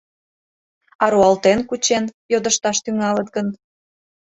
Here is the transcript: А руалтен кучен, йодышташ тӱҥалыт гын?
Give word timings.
А 1.03 1.05
руалтен 1.11 1.59
кучен, 1.69 2.05
йодышташ 2.31 2.77
тӱҥалыт 2.83 3.27
гын? 3.35 3.47